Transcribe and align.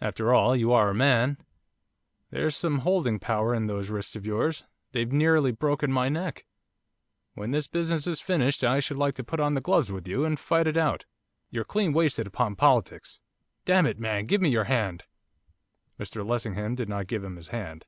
After 0.00 0.32
all, 0.32 0.56
you 0.56 0.72
are 0.72 0.88
a 0.88 0.94
man. 0.94 1.36
There's 2.30 2.56
some 2.56 2.78
holding 2.78 3.18
power 3.18 3.54
in 3.54 3.66
those 3.66 3.90
wrists 3.90 4.16
of 4.16 4.24
yours, 4.24 4.64
they've 4.92 5.12
nearly 5.12 5.52
broken 5.52 5.92
my 5.92 6.08
neck. 6.08 6.46
When 7.34 7.50
this 7.50 7.68
business 7.68 8.06
is 8.06 8.18
finished, 8.22 8.64
I 8.64 8.80
should 8.80 8.96
like 8.96 9.14
to 9.16 9.24
put 9.24 9.40
on 9.40 9.52
the 9.52 9.60
gloves 9.60 9.92
with 9.92 10.08
you, 10.08 10.24
and 10.24 10.40
fight 10.40 10.66
it 10.68 10.78
out. 10.78 11.04
You're 11.50 11.64
clean 11.64 11.92
wasted 11.92 12.26
upon 12.26 12.56
politics. 12.56 13.20
Damn 13.66 13.84
it, 13.84 13.98
man, 13.98 14.24
give 14.24 14.40
me 14.40 14.48
your 14.48 14.64
hand!' 14.64 15.04
Mr 16.00 16.26
Lessingham 16.26 16.74
did 16.74 16.88
not 16.88 17.06
give 17.06 17.22
him 17.22 17.36
his 17.36 17.48
hand. 17.48 17.84